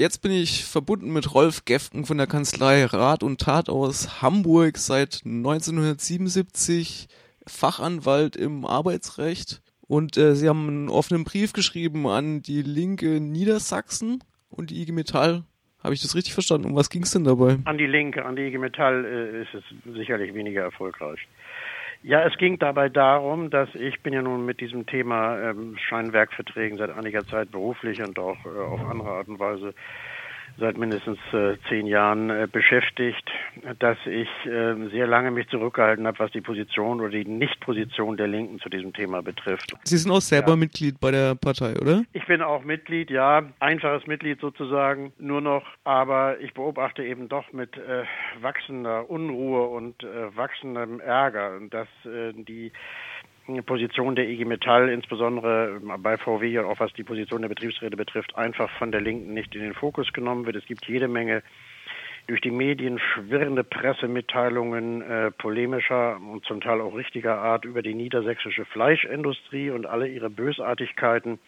jetzt 0.00 0.22
bin 0.22 0.32
ich 0.32 0.64
verbunden 0.64 1.12
mit 1.12 1.34
Rolf 1.34 1.66
Gefken 1.66 2.06
von 2.06 2.16
der 2.16 2.26
Kanzlei 2.26 2.86
Rat 2.86 3.22
und 3.22 3.38
Tat 3.38 3.68
aus 3.68 4.22
Hamburg 4.22 4.78
seit 4.78 5.20
1977, 5.26 7.06
Fachanwalt 7.46 8.34
im 8.34 8.64
Arbeitsrecht. 8.64 9.60
Und 9.86 10.16
äh, 10.16 10.34
Sie 10.34 10.48
haben 10.48 10.68
einen 10.68 10.88
offenen 10.88 11.24
Brief 11.24 11.52
geschrieben 11.52 12.06
an 12.06 12.40
die 12.40 12.62
Linke 12.62 13.20
Niedersachsen 13.20 14.24
und 14.48 14.70
die 14.70 14.80
IG 14.80 14.92
Metall. 14.92 15.44
Habe 15.82 15.92
ich 15.94 16.00
das 16.00 16.14
richtig 16.14 16.32
verstanden? 16.32 16.68
Um 16.68 16.76
was 16.76 16.88
ging 16.88 17.02
es 17.02 17.10
denn 17.10 17.24
dabei? 17.24 17.58
An 17.64 17.76
die 17.76 17.86
Linke, 17.86 18.24
an 18.24 18.36
die 18.36 18.42
IG 18.42 18.56
Metall 18.58 19.04
äh, 19.04 19.42
ist 19.42 19.54
es 19.54 19.64
sicherlich 19.94 20.32
weniger 20.32 20.62
erfolgreich. 20.62 21.20
Ja, 22.02 22.22
es 22.24 22.36
ging 22.38 22.58
dabei 22.58 22.88
darum, 22.88 23.50
dass 23.50 23.68
ich 23.74 24.02
bin 24.02 24.14
ja 24.14 24.22
nun 24.22 24.46
mit 24.46 24.60
diesem 24.60 24.86
Thema 24.86 25.38
ähm, 25.38 25.76
Scheinwerkverträgen 25.76 26.78
seit 26.78 26.90
einiger 26.90 27.26
Zeit 27.26 27.50
beruflich 27.50 28.00
und 28.00 28.18
auch 28.18 28.38
äh, 28.46 28.48
auf 28.48 28.80
andere 28.88 29.10
Art 29.10 29.28
und 29.28 29.38
Weise 29.38 29.74
seit 30.58 30.78
mindestens 30.78 31.18
äh, 31.32 31.56
zehn 31.68 31.86
Jahren 31.86 32.30
äh, 32.30 32.48
beschäftigt, 32.50 33.30
dass 33.78 33.98
ich 34.06 34.28
äh, 34.46 34.88
sehr 34.90 35.06
lange 35.06 35.30
mich 35.30 35.48
zurückgehalten 35.48 36.06
habe, 36.06 36.18
was 36.18 36.30
die 36.32 36.40
Position 36.40 37.00
oder 37.00 37.10
die 37.10 37.24
Nichtposition 37.24 38.16
der 38.16 38.28
Linken 38.28 38.58
zu 38.60 38.68
diesem 38.68 38.92
Thema 38.92 39.22
betrifft. 39.22 39.74
Sie 39.84 39.96
sind 39.96 40.10
auch 40.10 40.20
selber 40.20 40.50
ja. 40.50 40.56
Mitglied 40.56 41.00
bei 41.00 41.10
der 41.10 41.34
Partei, 41.34 41.74
oder? 41.80 42.02
Ich 42.12 42.26
bin 42.26 42.42
auch 42.42 42.64
Mitglied, 42.64 43.10
ja, 43.10 43.42
einfaches 43.58 44.06
Mitglied 44.06 44.40
sozusagen, 44.40 45.12
nur 45.18 45.40
noch, 45.40 45.64
aber 45.84 46.40
ich 46.40 46.54
beobachte 46.54 47.02
eben 47.04 47.28
doch 47.28 47.52
mit 47.52 47.76
äh, 47.76 48.04
wachsender 48.40 49.08
Unruhe 49.10 49.66
und 49.68 50.02
äh, 50.02 50.36
wachsendem 50.36 51.00
Ärger, 51.00 51.60
dass 51.70 51.88
äh, 52.04 52.32
die 52.34 52.72
Position 53.66 54.14
der 54.14 54.28
IG 54.28 54.44
Metall, 54.44 54.88
insbesondere 54.88 55.80
bei 55.98 56.16
VW 56.16 56.58
und 56.58 56.66
auch 56.66 56.78
was 56.78 56.92
die 56.92 57.02
Position 57.02 57.42
der 57.42 57.48
Betriebsräte 57.48 57.96
betrifft, 57.96 58.36
einfach 58.36 58.70
von 58.78 58.92
der 58.92 59.00
Linken 59.00 59.34
nicht 59.34 59.54
in 59.56 59.62
den 59.62 59.74
Fokus 59.74 60.12
genommen 60.12 60.46
wird. 60.46 60.56
Es 60.56 60.66
gibt 60.66 60.86
jede 60.86 61.08
Menge 61.08 61.42
durch 62.30 62.40
die 62.42 62.52
Medien 62.52 63.00
schwirrende 63.00 63.64
Pressemitteilungen 63.64 65.02
äh, 65.02 65.32
polemischer 65.32 66.16
und 66.16 66.44
zum 66.44 66.60
Teil 66.60 66.80
auch 66.80 66.94
richtiger 66.94 67.38
Art 67.38 67.64
über 67.64 67.82
die 67.82 67.92
niedersächsische 67.92 68.64
Fleischindustrie 68.66 69.70
und 69.70 69.84
alle 69.84 70.06
ihre 70.06 70.30
Bösartigkeiten. 70.30 71.40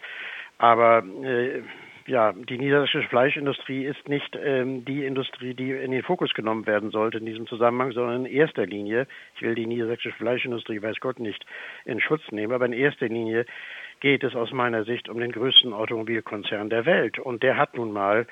Aber 0.59 1.05
äh, 1.23 1.62
ja, 2.09 2.33
die 2.33 2.59
niederländische 2.59 3.05
Fleischindustrie 3.05 3.84
ist 3.84 4.09
nicht 4.09 4.37
ähm, 4.42 4.84
die 4.84 5.05
Industrie, 5.05 5.55
die 5.55 5.70
in 5.70 5.92
den 5.92 6.03
Fokus 6.03 6.34
genommen 6.34 6.67
werden 6.67 6.91
sollte 6.91 7.19
in 7.19 7.27
diesem 7.27 7.47
Zusammenhang, 7.47 7.92
sondern 7.92 8.27
in 8.27 8.33
erster 8.33 8.67
Linie, 8.67 9.07
ich 9.37 9.42
will 9.42 9.55
die 9.55 9.67
niedersächsische 9.67 10.17
Fleischindustrie, 10.17 10.83
weiß 10.83 10.98
Gott 10.98 11.20
nicht, 11.20 11.47
in 11.85 12.01
Schutz 12.01 12.23
nehmen, 12.33 12.53
aber 12.53 12.67
in 12.67 12.73
erster 12.73 13.07
Linie 13.07 13.47
geht 14.01 14.25
es 14.25 14.35
aus 14.35 14.51
meiner 14.51 14.83
Sicht 14.83 15.09
um 15.09 15.20
den 15.20 15.31
größten 15.31 15.73
Automobilkonzern 15.73 16.70
der 16.70 16.87
Welt. 16.87 17.20
Und 17.20 17.45
der 17.45 17.57
hat 17.57 17.77
nun 17.77 17.92
mal 17.92 18.27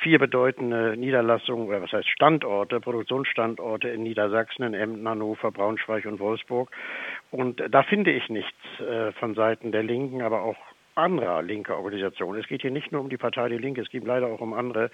vier 0.00 0.18
bedeutende 0.18 0.96
Niederlassungen, 0.96 1.68
oder 1.68 1.82
was 1.82 1.92
heißt 1.92 2.08
Standorte, 2.08 2.80
Produktionsstandorte 2.80 3.88
in 3.88 4.02
Niedersachsen, 4.02 4.64
in 4.64 4.74
Emden, 4.74 5.08
Hannover, 5.08 5.50
Braunschweig 5.50 6.06
und 6.06 6.18
Wolfsburg. 6.20 6.70
Und 7.30 7.62
da 7.70 7.82
finde 7.82 8.10
ich 8.10 8.28
nichts 8.28 8.58
äh, 8.80 9.12
von 9.12 9.34
Seiten 9.34 9.72
der 9.72 9.82
Linken, 9.82 10.22
aber 10.22 10.42
auch 10.42 10.56
anderer 10.94 11.42
linker 11.42 11.76
Organisationen. 11.76 12.40
Es 12.40 12.48
geht 12.48 12.62
hier 12.62 12.70
nicht 12.70 12.92
nur 12.92 13.00
um 13.00 13.08
die 13.08 13.16
Partei 13.16 13.48
Die 13.48 13.58
Linke, 13.58 13.80
es 13.80 13.90
geht 13.90 14.04
leider 14.04 14.26
auch 14.26 14.40
um 14.40 14.52
andere, 14.52 14.90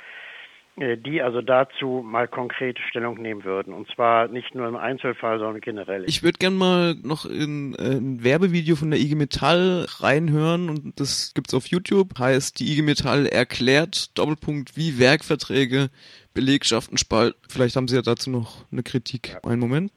die 0.78 1.22
also 1.22 1.40
dazu 1.40 2.04
mal 2.04 2.28
konkret 2.28 2.78
Stellung 2.90 3.20
nehmen 3.20 3.44
würden. 3.44 3.72
Und 3.72 3.88
zwar 3.94 4.28
nicht 4.28 4.54
nur 4.54 4.68
im 4.68 4.76
Einzelfall, 4.76 5.38
sondern 5.38 5.62
generell. 5.62 6.04
Ich 6.06 6.22
würde 6.22 6.38
gerne 6.38 6.56
mal 6.56 6.94
noch 7.02 7.24
in 7.24 7.74
äh, 7.76 7.96
ein 7.96 8.22
Werbevideo 8.22 8.76
von 8.76 8.90
der 8.90 9.00
IG 9.00 9.14
Metall 9.14 9.86
reinhören 10.00 10.68
und 10.68 11.00
das 11.00 11.32
gibt's 11.34 11.54
auf 11.54 11.66
YouTube. 11.66 12.18
Heißt, 12.18 12.60
die 12.60 12.72
IG 12.72 12.82
Metall 12.82 13.26
erklärt 13.26 14.16
Doppelpunkt, 14.18 14.76
wie 14.76 14.98
Werkverträge 14.98 15.88
Belegschaften 16.34 16.98
spalten. 16.98 17.40
Vielleicht 17.48 17.76
haben 17.76 17.88
Sie 17.88 17.96
ja 17.96 18.02
dazu 18.02 18.28
noch 18.28 18.66
eine 18.70 18.82
Kritik. 18.82 19.30
Ja. 19.30 19.50
Einen 19.50 19.60
Moment. 19.60 19.92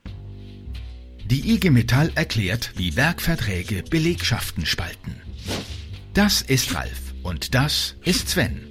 Die 1.26 1.54
IG 1.54 1.70
Metall 1.70 2.10
erklärt, 2.14 2.72
wie 2.76 2.96
Werkverträge 2.96 3.84
Belegschaften 3.90 4.64
spalten. 4.64 5.20
Das 6.14 6.40
ist 6.40 6.74
Ralf 6.74 7.14
und 7.22 7.54
das 7.54 7.96
ist 8.04 8.30
Sven. 8.30 8.69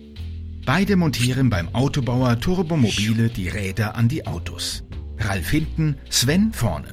Beide 0.71 0.97
montieren 0.97 1.49
beim 1.49 1.73
Autobauer 1.73 2.39
Turbomobile 2.39 3.29
die 3.29 3.47
Räder 3.47 3.95
an 3.95 4.07
die 4.07 4.27
Autos. 4.27 4.83
Ralf 5.17 5.49
hinten, 5.49 5.95
Sven 6.11 6.53
vorne. 6.53 6.89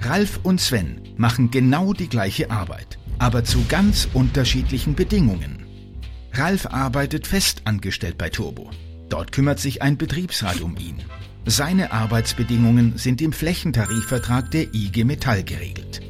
Ralf 0.00 0.40
und 0.44 0.62
Sven 0.62 1.02
machen 1.18 1.50
genau 1.50 1.92
die 1.92 2.08
gleiche 2.08 2.50
Arbeit, 2.50 2.98
aber 3.18 3.44
zu 3.44 3.62
ganz 3.68 4.08
unterschiedlichen 4.14 4.94
Bedingungen. 4.94 5.66
Ralf 6.32 6.64
arbeitet 6.64 7.26
fest 7.26 7.60
angestellt 7.66 8.16
bei 8.16 8.30
Turbo. 8.30 8.70
Dort 9.10 9.30
kümmert 9.30 9.60
sich 9.60 9.82
ein 9.82 9.98
Betriebsrat 9.98 10.62
um 10.62 10.78
ihn. 10.78 11.02
Seine 11.44 11.92
Arbeitsbedingungen 11.92 12.96
sind 12.96 13.20
im 13.20 13.34
Flächentarifvertrag 13.34 14.50
der 14.52 14.72
IG 14.72 15.04
Metall 15.04 15.44
geregelt. 15.44 16.00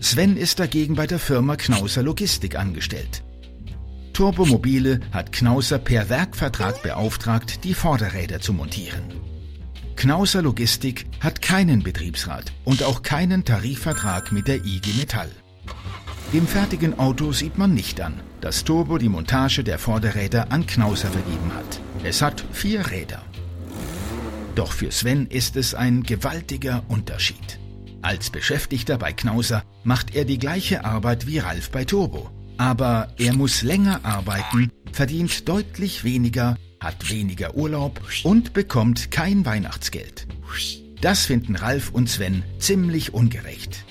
Sven 0.00 0.36
ist 0.36 0.58
dagegen 0.58 0.96
bei 0.96 1.06
der 1.06 1.20
Firma 1.20 1.54
Knauser 1.54 2.02
Logistik 2.02 2.58
angestellt. 2.58 3.22
Turbomobile 4.14 5.00
hat 5.10 5.32
Knauser 5.32 5.78
per 5.78 6.08
Werkvertrag 6.08 6.84
beauftragt, 6.84 7.64
die 7.64 7.74
Vorderräder 7.74 8.40
zu 8.40 8.52
montieren. 8.52 9.02
Knauser 9.96 10.40
Logistik 10.40 11.06
hat 11.18 11.42
keinen 11.42 11.82
Betriebsrat 11.82 12.52
und 12.64 12.84
auch 12.84 13.02
keinen 13.02 13.44
Tarifvertrag 13.44 14.30
mit 14.30 14.46
der 14.46 14.64
IG 14.64 14.92
Metall. 14.96 15.30
Dem 16.32 16.46
fertigen 16.46 16.96
Auto 16.96 17.32
sieht 17.32 17.58
man 17.58 17.74
nicht 17.74 18.00
an, 18.00 18.20
dass 18.40 18.62
Turbo 18.62 18.98
die 18.98 19.08
Montage 19.08 19.64
der 19.64 19.80
Vorderräder 19.80 20.52
an 20.52 20.64
Knauser 20.64 21.08
vergeben 21.08 21.52
hat. 21.52 21.80
Es 22.04 22.22
hat 22.22 22.44
vier 22.52 22.92
Räder. 22.92 23.20
Doch 24.54 24.70
für 24.70 24.92
Sven 24.92 25.26
ist 25.26 25.56
es 25.56 25.74
ein 25.74 26.04
gewaltiger 26.04 26.84
Unterschied. 26.86 27.58
Als 28.00 28.30
Beschäftigter 28.30 28.96
bei 28.96 29.12
Knauser 29.12 29.64
macht 29.82 30.14
er 30.14 30.24
die 30.24 30.38
gleiche 30.38 30.84
Arbeit 30.84 31.26
wie 31.26 31.38
Ralf 31.38 31.70
bei 31.70 31.84
Turbo. 31.84 32.30
Aber 32.56 33.08
er 33.18 33.34
muss 33.34 33.62
länger 33.62 34.04
arbeiten, 34.04 34.70
verdient 34.92 35.48
deutlich 35.48 36.04
weniger, 36.04 36.56
hat 36.80 37.10
weniger 37.10 37.56
Urlaub 37.56 38.00
und 38.22 38.52
bekommt 38.52 39.10
kein 39.10 39.44
Weihnachtsgeld. 39.44 40.26
Das 41.00 41.26
finden 41.26 41.56
Ralf 41.56 41.90
und 41.90 42.08
Sven 42.08 42.44
ziemlich 42.58 43.12
ungerecht. 43.12 43.84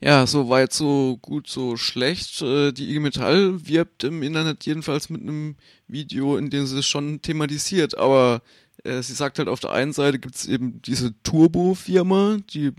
Ja, 0.00 0.26
so 0.28 0.48
weit, 0.48 0.72
so 0.72 1.18
gut, 1.20 1.48
so 1.48 1.76
schlecht. 1.76 2.40
Äh, 2.40 2.72
die 2.72 2.90
IG 2.90 3.00
Metall 3.00 3.66
wirbt 3.66 4.04
im 4.04 4.22
Internet 4.22 4.64
jedenfalls 4.64 5.10
mit 5.10 5.22
einem 5.22 5.56
Video, 5.88 6.36
in 6.36 6.50
dem 6.50 6.66
sie 6.66 6.78
es 6.78 6.86
schon 6.86 7.20
thematisiert, 7.20 7.98
aber 7.98 8.42
äh, 8.84 9.02
sie 9.02 9.14
sagt 9.14 9.38
halt 9.38 9.48
auf 9.48 9.60
der 9.60 9.72
einen 9.72 9.92
Seite 9.92 10.18
gibt's 10.18 10.46
eben 10.46 10.80
diese 10.82 11.20
Turbo-Firma, 11.22 12.38
die 12.50 12.72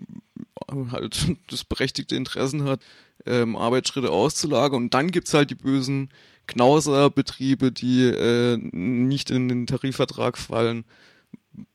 halt 0.91 1.35
das 1.49 1.63
berechtigte 1.63 2.15
Interessen 2.15 2.63
hat, 2.65 2.81
ähm, 3.25 3.55
Arbeitsschritte 3.55 4.11
auszulagern. 4.11 4.83
Und 4.83 4.93
dann 4.93 5.11
gibt's 5.11 5.33
halt 5.33 5.49
die 5.49 5.55
bösen 5.55 6.09
Knauser-Betriebe, 6.47 7.71
die 7.71 8.05
äh, 8.05 8.57
nicht 8.57 9.29
in 9.29 9.47
den 9.49 9.67
Tarifvertrag 9.67 10.37
fallen. 10.37 10.85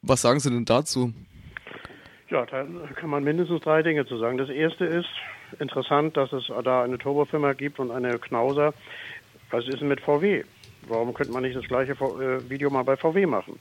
Was 0.02 0.22
sagen 0.22 0.40
Sie 0.40 0.50
denn 0.50 0.64
dazu? 0.64 1.12
Ja, 2.30 2.46
da 2.46 2.66
kann 2.96 3.10
man 3.10 3.22
mindestens 3.22 3.60
drei 3.60 3.82
Dinge 3.82 4.06
zu 4.06 4.18
sagen. 4.18 4.38
Das 4.38 4.48
erste 4.48 4.84
ist 4.84 5.08
interessant, 5.60 6.16
dass 6.16 6.32
es 6.32 6.44
da 6.64 6.82
eine 6.82 6.98
Turbofirma 6.98 7.52
gibt 7.52 7.78
und 7.78 7.90
eine 7.90 8.18
Knauser. 8.18 8.74
Was 9.50 9.68
ist 9.68 9.80
denn 9.80 9.88
mit 9.88 10.00
VW? 10.00 10.42
Warum 10.88 11.14
könnte 11.14 11.32
man 11.32 11.42
nicht 11.42 11.56
das 11.56 11.66
gleiche 11.66 11.92
äh, 11.92 12.50
Video 12.50 12.70
mal 12.70 12.82
bei 12.82 12.96
VW 12.96 13.26
machen? 13.26 13.60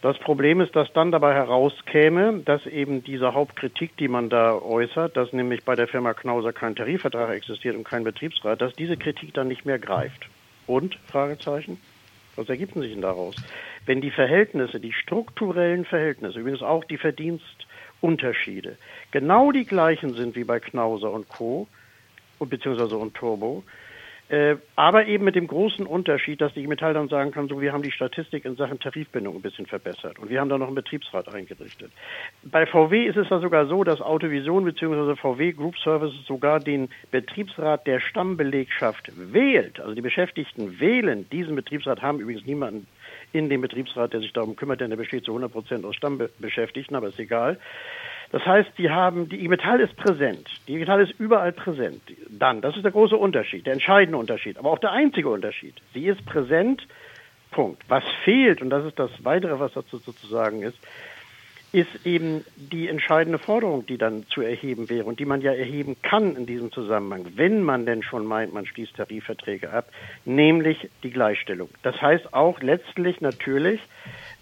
Das 0.00 0.16
Problem 0.18 0.60
ist, 0.60 0.76
dass 0.76 0.92
dann 0.92 1.10
dabei 1.10 1.34
herauskäme, 1.34 2.42
dass 2.44 2.64
eben 2.66 3.02
diese 3.02 3.34
Hauptkritik, 3.34 3.96
die 3.96 4.06
man 4.06 4.28
da 4.28 4.54
äußert, 4.54 5.16
dass 5.16 5.32
nämlich 5.32 5.64
bei 5.64 5.74
der 5.74 5.88
Firma 5.88 6.14
Knauser 6.14 6.52
kein 6.52 6.76
Tarifvertrag 6.76 7.30
existiert 7.30 7.74
und 7.74 7.82
kein 7.82 8.04
Betriebsrat, 8.04 8.60
dass 8.60 8.74
diese 8.76 8.96
Kritik 8.96 9.34
dann 9.34 9.48
nicht 9.48 9.66
mehr 9.66 9.80
greift. 9.80 10.28
Und? 10.68 10.96
Fragezeichen. 11.10 11.80
Was 12.36 12.48
ergibt 12.48 12.74
sich 12.74 12.92
denn 12.92 13.02
daraus? 13.02 13.34
Wenn 13.86 14.00
die 14.00 14.12
Verhältnisse, 14.12 14.78
die 14.78 14.92
strukturellen 14.92 15.84
Verhältnisse, 15.84 16.38
übrigens 16.38 16.62
auch 16.62 16.84
die 16.84 16.98
Verdienstunterschiede, 16.98 18.78
genau 19.10 19.50
die 19.50 19.64
gleichen 19.64 20.14
sind 20.14 20.36
wie 20.36 20.44
bei 20.44 20.60
Knauser 20.60 21.10
und 21.10 21.28
Co., 21.28 21.66
beziehungsweise 22.38 22.96
und 22.96 23.14
Turbo, 23.14 23.64
äh, 24.28 24.56
aber 24.76 25.06
eben 25.06 25.24
mit 25.24 25.36
dem 25.36 25.46
großen 25.46 25.86
Unterschied, 25.86 26.40
dass 26.40 26.52
die 26.52 26.66
Metall 26.66 26.92
dann 26.92 27.08
sagen 27.08 27.32
kann, 27.32 27.48
so 27.48 27.60
wir 27.60 27.72
haben 27.72 27.82
die 27.82 27.90
Statistik 27.90 28.44
in 28.44 28.56
Sachen 28.56 28.78
Tarifbindung 28.78 29.36
ein 29.36 29.42
bisschen 29.42 29.66
verbessert 29.66 30.18
und 30.18 30.28
wir 30.28 30.40
haben 30.40 30.50
da 30.50 30.58
noch 30.58 30.66
einen 30.66 30.74
Betriebsrat 30.74 31.32
eingerichtet. 31.34 31.90
Bei 32.42 32.66
VW 32.66 33.06
ist 33.06 33.16
es 33.16 33.28
da 33.28 33.40
sogar 33.40 33.66
so, 33.66 33.84
dass 33.84 34.02
Autovision 34.02 34.64
bzw. 34.64 35.16
VW 35.16 35.52
Group 35.52 35.78
Services 35.78 36.26
sogar 36.26 36.60
den 36.60 36.90
Betriebsrat 37.10 37.86
der 37.86 38.00
Stammbelegschaft 38.00 39.10
wählt. 39.16 39.80
Also 39.80 39.94
die 39.94 40.02
Beschäftigten 40.02 40.78
wählen 40.78 41.28
diesen 41.30 41.56
Betriebsrat, 41.56 42.02
haben 42.02 42.20
übrigens 42.20 42.44
niemanden 42.44 42.86
in 43.32 43.48
dem 43.48 43.62
Betriebsrat, 43.62 44.12
der 44.12 44.20
sich 44.20 44.32
darum 44.32 44.56
kümmert, 44.56 44.80
denn 44.80 44.90
der 44.90 44.96
besteht 44.96 45.24
zu 45.24 45.32
100 45.32 45.52
Prozent 45.52 45.84
aus 45.84 45.96
Stammbeschäftigten, 45.96 46.96
aber 46.96 47.08
ist 47.08 47.18
egal. 47.18 47.58
Das 48.30 48.44
heißt, 48.44 48.70
die 48.76 48.90
haben, 48.90 49.28
die 49.28 49.48
Metall 49.48 49.80
ist 49.80 49.96
präsent. 49.96 50.48
Die 50.66 50.76
Metall 50.76 51.02
ist 51.02 51.18
überall 51.18 51.52
präsent. 51.52 52.02
Dann, 52.28 52.60
das 52.60 52.76
ist 52.76 52.84
der 52.84 52.92
große 52.92 53.16
Unterschied, 53.16 53.66
der 53.66 53.72
entscheidende 53.72 54.18
Unterschied, 54.18 54.58
aber 54.58 54.70
auch 54.70 54.78
der 54.78 54.92
einzige 54.92 55.30
Unterschied. 55.30 55.74
Sie 55.94 56.06
ist 56.06 56.24
präsent 56.26 56.86
Punkt. 57.50 57.82
Was 57.88 58.04
fehlt, 58.24 58.60
und 58.60 58.70
das 58.70 58.84
ist 58.84 58.98
das 58.98 59.10
Weitere, 59.24 59.58
was 59.58 59.72
dazu 59.72 59.96
sozusagen 59.98 60.62
ist, 60.62 60.78
ist 61.72 62.06
eben 62.06 62.44
die 62.56 62.88
entscheidende 62.88 63.38
Forderung, 63.38 63.84
die 63.84 63.98
dann 63.98 64.24
zu 64.28 64.40
erheben 64.40 64.88
wäre 64.88 65.04
und 65.04 65.20
die 65.20 65.26
man 65.26 65.42
ja 65.42 65.52
erheben 65.52 65.96
kann 66.02 66.34
in 66.34 66.46
diesem 66.46 66.72
Zusammenhang, 66.72 67.26
wenn 67.36 67.62
man 67.62 67.84
denn 67.84 68.02
schon 68.02 68.24
meint, 68.24 68.54
man 68.54 68.64
schließt 68.64 68.96
Tarifverträge 68.96 69.70
ab, 69.70 69.90
nämlich 70.24 70.88
die 71.02 71.10
Gleichstellung. 71.10 71.68
Das 71.82 72.00
heißt 72.00 72.32
auch 72.32 72.60
letztlich 72.60 73.20
natürlich 73.20 73.80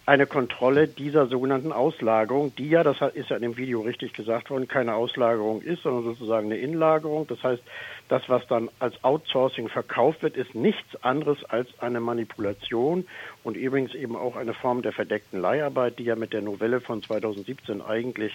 eine 0.06 0.28
Kontrolle 0.28 0.86
dieser 0.86 1.26
sogenannten 1.26 1.72
Auslagerung, 1.72 2.54
die 2.54 2.68
ja, 2.68 2.84
das 2.84 2.98
ist 3.14 3.28
ja 3.28 3.36
in 3.36 3.42
dem 3.42 3.56
Video 3.56 3.80
richtig 3.80 4.12
gesagt 4.12 4.50
worden, 4.50 4.68
keine 4.68 4.94
Auslagerung 4.94 5.62
ist, 5.62 5.82
sondern 5.82 6.04
sozusagen 6.04 6.46
eine 6.46 6.58
Inlagerung. 6.58 7.26
Das 7.26 7.42
heißt, 7.42 7.62
das, 8.08 8.22
was 8.28 8.46
dann 8.46 8.70
als 8.78 9.02
Outsourcing 9.02 9.68
verkauft 9.68 10.22
wird, 10.22 10.36
ist 10.36 10.54
nichts 10.54 11.02
anderes 11.02 11.44
als 11.46 11.68
eine 11.80 11.98
Manipulation 11.98 13.04
und 13.42 13.56
übrigens 13.56 13.94
eben 13.94 14.14
auch 14.14 14.36
eine 14.36 14.54
Form 14.54 14.82
der 14.82 14.92
verdeckten 14.92 15.40
Leiharbeit, 15.40 15.98
die 15.98 16.04
ja 16.04 16.14
mit 16.14 16.32
der 16.32 16.42
Novelle 16.42 16.80
von 16.80 17.02
2017 17.02 17.82
eigentlich 17.82 18.32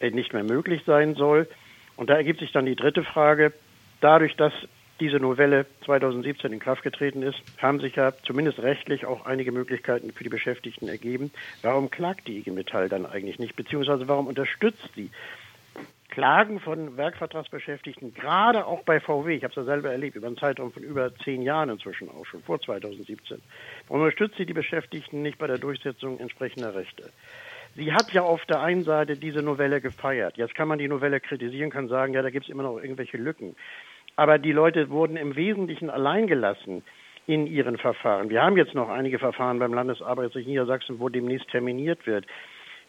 äh, 0.00 0.10
nicht 0.10 0.34
mehr 0.34 0.44
möglich 0.44 0.82
sein 0.84 1.14
soll. 1.14 1.48
Und 1.96 2.10
da 2.10 2.16
ergibt 2.16 2.40
sich 2.40 2.52
dann 2.52 2.66
die 2.66 2.76
dritte 2.76 3.02
Frage. 3.02 3.54
Dadurch, 4.02 4.36
dass 4.36 4.52
diese 5.00 5.18
Novelle 5.18 5.66
2017 5.84 6.52
in 6.52 6.58
Kraft 6.58 6.82
getreten 6.82 7.22
ist, 7.22 7.40
haben 7.58 7.80
sich 7.80 7.96
ja 7.96 8.12
zumindest 8.24 8.60
rechtlich 8.60 9.06
auch 9.06 9.26
einige 9.26 9.52
Möglichkeiten 9.52 10.12
für 10.12 10.24
die 10.24 10.30
Beschäftigten 10.30 10.88
ergeben. 10.88 11.30
Warum 11.62 11.90
klagt 11.90 12.26
die 12.26 12.38
IG 12.38 12.50
Metall 12.50 12.88
dann 12.88 13.06
eigentlich 13.06 13.38
nicht? 13.38 13.56
Beziehungsweise 13.56 14.08
warum 14.08 14.26
unterstützt 14.26 14.90
sie 14.94 15.10
Klagen 16.08 16.58
von 16.58 16.96
Werkvertragsbeschäftigten, 16.96 18.12
gerade 18.14 18.66
auch 18.66 18.82
bei 18.82 18.98
VW, 18.98 19.36
ich 19.36 19.44
habe 19.44 19.52
es 19.52 19.56
ja 19.56 19.64
selber 19.64 19.92
erlebt, 19.92 20.16
über 20.16 20.26
einen 20.26 20.36
Zeitraum 20.36 20.72
von 20.72 20.82
über 20.82 21.14
zehn 21.14 21.42
Jahren 21.42 21.68
inzwischen 21.68 22.08
auch 22.08 22.24
schon, 22.24 22.42
vor 22.42 22.60
2017. 22.60 23.40
Warum 23.86 24.02
unterstützt 24.02 24.36
sie 24.36 24.46
die 24.46 24.54
Beschäftigten 24.54 25.22
nicht 25.22 25.38
bei 25.38 25.46
der 25.46 25.58
Durchsetzung 25.58 26.18
entsprechender 26.18 26.74
Rechte? 26.74 27.10
Sie 27.76 27.92
hat 27.92 28.12
ja 28.12 28.22
auf 28.22 28.44
der 28.46 28.60
einen 28.60 28.82
Seite 28.82 29.16
diese 29.16 29.42
Novelle 29.42 29.80
gefeiert. 29.80 30.36
Jetzt 30.36 30.56
kann 30.56 30.66
man 30.66 30.78
die 30.78 30.88
Novelle 30.88 31.20
kritisieren, 31.20 31.70
kann 31.70 31.86
sagen, 31.86 32.14
ja, 32.14 32.22
da 32.22 32.30
gibt 32.30 32.46
es 32.46 32.50
immer 32.50 32.64
noch 32.64 32.78
irgendwelche 32.78 33.18
Lücken 33.18 33.54
aber 34.18 34.38
die 34.38 34.50
Leute 34.50 34.90
wurden 34.90 35.16
im 35.16 35.36
Wesentlichen 35.36 35.90
allein 35.90 36.26
gelassen 36.26 36.82
in 37.28 37.46
ihren 37.46 37.78
Verfahren. 37.78 38.30
Wir 38.30 38.42
haben 38.42 38.56
jetzt 38.56 38.74
noch 38.74 38.88
einige 38.88 39.20
Verfahren 39.20 39.60
beim 39.60 39.72
Landesarbeitsgericht 39.72 40.48
Niedersachsen, 40.48 40.98
wo 40.98 41.08
demnächst 41.08 41.48
terminiert 41.50 42.04
wird. 42.04 42.26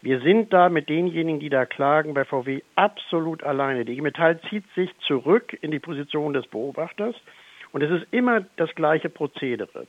Wir 0.02 0.22
sind 0.22 0.52
da 0.52 0.70
mit 0.70 0.90
denjenigen, 0.90 1.40
die 1.40 1.50
da 1.50 1.68
klagen, 1.68 2.16
bei 2.16 2.26
VW 2.26 2.62
absolut 2.74 3.44
alleine. 3.44 3.86
Die 3.86 4.02
Metall 4.02 4.42
zieht 4.50 4.64
sich 4.74 4.90
zurück 5.06 5.56
in 5.62 5.70
die 5.70 5.78
Position 5.78 6.34
des 6.34 6.48
Beobachters 6.48 7.16
und 7.74 7.84
es 7.84 7.92
ist 7.92 8.08
immer 8.10 8.42
das 8.56 8.74
gleiche 8.74 9.10
Prozedere. 9.10 9.86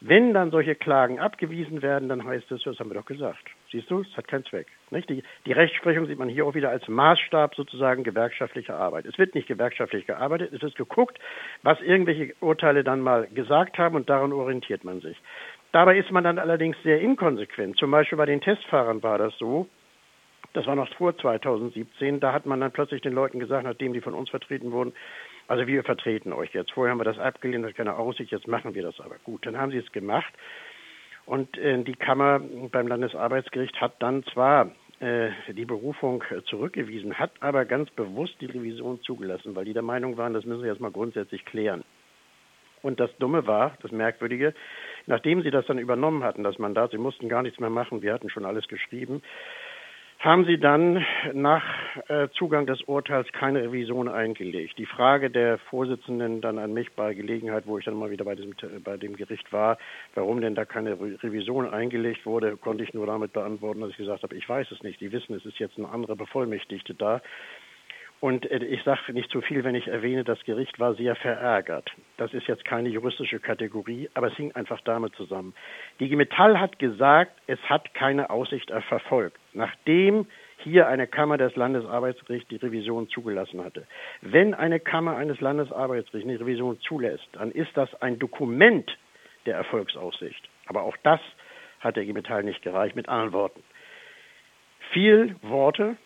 Wenn 0.00 0.34
dann 0.34 0.50
solche 0.50 0.74
Klagen 0.74 1.20
abgewiesen 1.20 1.80
werden, 1.82 2.08
dann 2.08 2.24
heißt 2.24 2.50
es, 2.50 2.64
das 2.64 2.80
haben 2.80 2.90
wir 2.90 2.98
doch 2.98 3.06
gesagt. 3.06 3.46
Siehst 3.72 3.90
du, 3.90 4.00
es 4.00 4.16
hat 4.18 4.28
keinen 4.28 4.44
Zweck. 4.44 4.66
Nicht? 4.90 5.08
Die, 5.08 5.22
die 5.46 5.52
Rechtsprechung 5.52 6.06
sieht 6.06 6.18
man 6.18 6.28
hier 6.28 6.44
auch 6.44 6.54
wieder 6.54 6.68
als 6.68 6.86
Maßstab 6.86 7.54
sozusagen 7.54 8.04
gewerkschaftlicher 8.04 8.76
Arbeit. 8.78 9.06
Es 9.06 9.16
wird 9.16 9.34
nicht 9.34 9.48
gewerkschaftlich 9.48 10.06
gearbeitet, 10.06 10.52
es 10.52 10.62
ist 10.62 10.76
geguckt, 10.76 11.18
was 11.62 11.80
irgendwelche 11.80 12.34
Urteile 12.40 12.84
dann 12.84 13.00
mal 13.00 13.26
gesagt 13.28 13.78
haben 13.78 13.96
und 13.96 14.10
daran 14.10 14.34
orientiert 14.34 14.84
man 14.84 15.00
sich. 15.00 15.16
Dabei 15.72 15.96
ist 15.96 16.10
man 16.10 16.22
dann 16.22 16.38
allerdings 16.38 16.76
sehr 16.82 17.00
inkonsequent. 17.00 17.78
Zum 17.78 17.90
Beispiel 17.90 18.18
bei 18.18 18.26
den 18.26 18.42
Testfahrern 18.42 19.02
war 19.02 19.16
das 19.16 19.32
so, 19.38 19.66
das 20.52 20.66
war 20.66 20.76
noch 20.76 20.92
vor 20.96 21.16
2017, 21.16 22.20
da 22.20 22.34
hat 22.34 22.44
man 22.44 22.60
dann 22.60 22.72
plötzlich 22.72 23.00
den 23.00 23.14
Leuten 23.14 23.40
gesagt, 23.40 23.64
nachdem 23.64 23.94
die 23.94 24.02
von 24.02 24.12
uns 24.12 24.28
vertreten 24.28 24.70
wurden, 24.70 24.92
also 25.48 25.66
wir 25.66 25.82
vertreten 25.82 26.34
euch 26.34 26.52
jetzt. 26.52 26.72
Vorher 26.72 26.92
haben 26.92 27.00
wir 27.00 27.04
das 27.04 27.18
abgelehnt, 27.18 27.64
das 27.64 27.74
keine 27.74 27.96
Aussicht, 27.96 28.32
jetzt 28.32 28.48
machen 28.48 28.74
wir 28.74 28.82
das 28.82 29.00
aber. 29.00 29.16
Gut, 29.24 29.46
dann 29.46 29.56
haben 29.56 29.72
sie 29.72 29.78
es 29.78 29.92
gemacht. 29.92 30.32
Und 31.26 31.56
äh, 31.58 31.82
die 31.82 31.94
Kammer 31.94 32.40
beim 32.70 32.88
Landesarbeitsgericht 32.88 33.80
hat 33.80 33.94
dann 34.00 34.24
zwar 34.24 34.72
äh, 35.00 35.30
die 35.48 35.64
Berufung 35.64 36.22
zurückgewiesen, 36.46 37.18
hat 37.18 37.32
aber 37.40 37.64
ganz 37.64 37.90
bewusst 37.90 38.34
die 38.40 38.46
Revision 38.46 39.00
zugelassen, 39.02 39.54
weil 39.54 39.64
die 39.64 39.72
der 39.72 39.82
Meinung 39.82 40.16
waren, 40.16 40.34
das 40.34 40.44
müssen 40.44 40.62
wir 40.62 40.70
jetzt 40.70 40.80
mal 40.80 40.90
grundsätzlich 40.90 41.44
klären. 41.44 41.84
Und 42.82 42.98
das 42.98 43.10
Dumme 43.18 43.46
war, 43.46 43.76
das 43.82 43.92
Merkwürdige, 43.92 44.54
nachdem 45.06 45.42
sie 45.42 45.50
das 45.50 45.66
dann 45.66 45.78
übernommen 45.78 46.24
hatten, 46.24 46.42
das 46.42 46.58
Mandat, 46.58 46.90
sie 46.90 46.98
mussten 46.98 47.28
gar 47.28 47.42
nichts 47.42 47.60
mehr 47.60 47.70
machen, 47.70 48.02
wir 48.02 48.12
hatten 48.12 48.28
schon 48.28 48.44
alles 48.44 48.66
geschrieben, 48.66 49.22
haben 50.22 50.44
Sie 50.44 50.56
dann 50.56 51.04
nach 51.32 51.64
äh, 52.08 52.28
Zugang 52.38 52.64
des 52.64 52.80
Urteils 52.82 53.26
keine 53.32 53.64
Revision 53.64 54.08
eingelegt. 54.08 54.78
Die 54.78 54.86
Frage 54.86 55.30
der 55.30 55.58
Vorsitzenden 55.58 56.40
dann 56.40 56.58
an 56.58 56.72
mich 56.72 56.92
bei 56.92 57.12
Gelegenheit, 57.12 57.66
wo 57.66 57.76
ich 57.76 57.84
dann 57.84 57.96
mal 57.96 58.12
wieder 58.12 58.24
bei, 58.24 58.36
diesem, 58.36 58.54
bei 58.84 58.96
dem 58.96 59.16
Gericht 59.16 59.52
war, 59.52 59.78
warum 60.14 60.40
denn 60.40 60.54
da 60.54 60.64
keine 60.64 60.92
Re 60.92 61.18
Revision 61.20 61.68
eingelegt 61.68 62.24
wurde, 62.24 62.56
konnte 62.56 62.84
ich 62.84 62.94
nur 62.94 63.06
damit 63.06 63.32
beantworten, 63.32 63.80
dass 63.80 63.90
ich 63.90 63.96
gesagt 63.96 64.22
habe, 64.22 64.36
ich 64.36 64.48
weiß 64.48 64.70
es 64.70 64.84
nicht. 64.84 65.00
Die 65.00 65.10
wissen, 65.10 65.34
es 65.34 65.44
ist 65.44 65.58
jetzt 65.58 65.76
eine 65.76 65.88
andere 65.88 66.14
Bevollmächtigte 66.14 66.94
da. 66.94 67.20
Und 68.22 68.48
äh, 68.52 68.64
ich 68.64 68.80
sage 68.84 69.12
nicht 69.12 69.32
zu 69.32 69.40
viel, 69.40 69.64
wenn 69.64 69.74
ich 69.74 69.88
erwähne, 69.88 70.22
das 70.22 70.40
Gericht 70.44 70.78
war 70.78 70.94
sehr 70.94 71.16
verärgert. 71.16 71.90
Das 72.18 72.32
ist 72.32 72.46
jetzt 72.46 72.64
keine 72.64 72.88
juristische 72.88 73.40
Kategorie, 73.40 74.08
aber 74.14 74.28
es 74.28 74.34
hing 74.34 74.52
einfach 74.52 74.80
damit 74.82 75.12
zusammen. 75.16 75.54
Die 75.98 76.14
Metall 76.14 76.60
hat 76.60 76.78
gesagt, 76.78 77.32
es 77.48 77.58
hat 77.68 77.94
keine 77.94 78.30
Aussicht 78.30 78.70
verfolgt, 78.88 79.38
nachdem 79.54 80.26
hier 80.58 80.86
eine 80.86 81.08
Kammer 81.08 81.36
des 81.36 81.56
Landesarbeitsgerichts 81.56 82.48
die 82.48 82.64
Revision 82.64 83.08
zugelassen 83.08 83.64
hatte. 83.64 83.88
Wenn 84.20 84.54
eine 84.54 84.78
Kammer 84.78 85.16
eines 85.16 85.40
Landesarbeitsgerichts 85.40 86.30
eine 86.30 86.38
Revision 86.38 86.78
zulässt, 86.78 87.26
dann 87.32 87.50
ist 87.50 87.76
das 87.76 87.92
ein 88.02 88.20
Dokument 88.20 88.88
der 89.46 89.56
Erfolgsaussicht. 89.56 90.48
Aber 90.66 90.84
auch 90.84 90.96
das 91.02 91.20
hat 91.80 91.96
der 91.96 92.04
Metall 92.04 92.44
nicht 92.44 92.62
gereicht, 92.62 92.94
mit 92.94 93.08
anderen 93.08 93.32
Worten. 93.32 93.64
Viel 94.92 95.34
Worte 95.42 95.96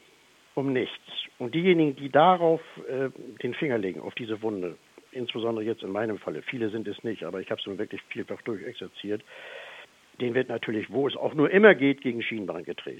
um 0.56 0.72
nichts. 0.72 1.04
Und 1.38 1.54
diejenigen, 1.54 1.94
die 1.96 2.08
darauf 2.08 2.60
äh, 2.88 3.10
den 3.42 3.54
Finger 3.54 3.78
legen, 3.78 4.00
auf 4.00 4.14
diese 4.14 4.40
Wunde, 4.42 4.76
insbesondere 5.12 5.64
jetzt 5.64 5.82
in 5.82 5.92
meinem 5.92 6.18
Falle, 6.18 6.42
viele 6.42 6.70
sind 6.70 6.88
es 6.88 7.04
nicht, 7.04 7.24
aber 7.24 7.40
ich 7.40 7.50
habe 7.50 7.60
es 7.60 7.66
nun 7.66 7.78
wirklich 7.78 8.00
vielfach 8.08 8.40
durchexerziert, 8.42 9.22
den 10.20 10.34
wird 10.34 10.48
natürlich, 10.48 10.90
wo 10.90 11.06
es 11.06 11.14
auch 11.14 11.34
nur 11.34 11.50
immer 11.50 11.74
geht, 11.74 12.00
gegen 12.00 12.22
Schienbein 12.22 12.64
getreten. 12.64 12.94